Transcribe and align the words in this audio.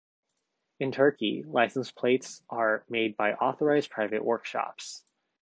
In 0.79 0.91
Turkey, 0.91 1.43
license 1.45 1.91
plates 1.91 2.41
are 2.49 2.83
made 2.89 3.15
by 3.15 3.33
authorized 3.35 3.91
private 3.91 4.25
workshops. 4.25 5.03